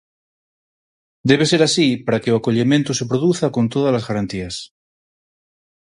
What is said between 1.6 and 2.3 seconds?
así para